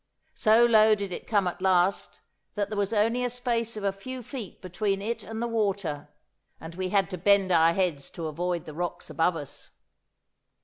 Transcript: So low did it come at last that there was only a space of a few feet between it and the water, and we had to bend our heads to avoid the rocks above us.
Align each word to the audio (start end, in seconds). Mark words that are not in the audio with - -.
So 0.33 0.65
low 0.65 0.95
did 0.95 1.11
it 1.13 1.27
come 1.27 1.47
at 1.47 1.61
last 1.61 2.21
that 2.55 2.69
there 2.69 2.77
was 2.79 2.91
only 2.91 3.23
a 3.23 3.29
space 3.29 3.77
of 3.77 3.83
a 3.83 3.91
few 3.91 4.23
feet 4.23 4.59
between 4.59 4.99
it 4.99 5.21
and 5.21 5.43
the 5.43 5.47
water, 5.47 6.09
and 6.59 6.73
we 6.73 6.89
had 6.89 7.07
to 7.11 7.19
bend 7.19 7.51
our 7.51 7.73
heads 7.73 8.09
to 8.17 8.25
avoid 8.25 8.65
the 8.65 8.73
rocks 8.73 9.11
above 9.11 9.35
us. 9.35 9.69